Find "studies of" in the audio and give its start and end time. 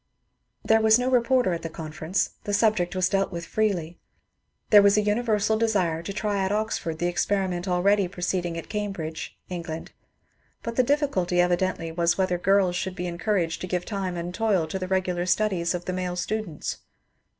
15.27-15.85